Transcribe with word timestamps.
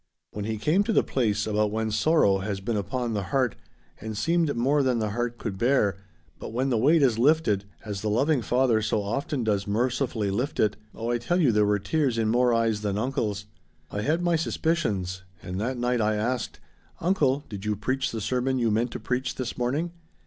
When 0.31 0.45
he 0.45 0.57
came 0.57 0.83
to 0.85 0.93
the 0.93 1.03
place 1.03 1.45
about 1.45 1.69
when 1.69 1.91
sorrow 1.91 2.39
has 2.39 2.59
been 2.59 2.75
upon 2.75 3.13
the 3.13 3.21
heart, 3.29 3.53
and 3.99 4.17
seemed 4.17 4.55
more 4.55 4.81
than 4.81 4.97
the 4.97 5.11
heart 5.11 5.37
could 5.37 5.59
bear, 5.59 5.95
but 6.39 6.51
when 6.51 6.69
the 6.71 6.77
weight 6.79 7.03
is 7.03 7.19
lifted, 7.19 7.65
as 7.85 8.01
the 8.01 8.09
loving 8.09 8.41
Father 8.41 8.81
so 8.81 9.03
often 9.03 9.43
does 9.43 9.67
mercifully 9.67 10.31
lift 10.31 10.59
it 10.59 10.75
oh 10.95 11.11
I 11.11 11.19
tell 11.19 11.39
you 11.39 11.51
there 11.51 11.67
were 11.67 11.77
tears 11.77 12.17
in 12.17 12.29
more 12.29 12.51
eyes 12.51 12.81
than 12.81 12.97
uncle's. 12.97 13.45
I 13.91 14.01
had 14.01 14.23
my 14.23 14.35
suspicions, 14.35 15.21
and 15.43 15.61
that 15.61 15.77
night 15.77 16.01
I 16.01 16.15
asked, 16.15 16.59
'Uncle, 16.99 17.43
did 17.47 17.63
you 17.63 17.75
preach 17.75 18.09
the 18.11 18.21
sermon 18.21 18.57
you 18.57 18.71
meant 18.71 18.89
to 18.93 18.99
preach 18.99 19.35
this 19.35 19.55
morning?' 19.55 19.91